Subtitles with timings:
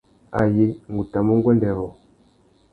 [0.41, 1.87] Ayé, ngu tà mu nguêndê râ wô.